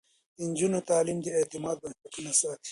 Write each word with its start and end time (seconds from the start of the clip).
د 0.37 0.39
نجونو 0.49 0.79
تعليم 0.89 1.17
د 1.23 1.27
اعتماد 1.37 1.75
بنسټونه 1.83 2.31
ساتي. 2.41 2.69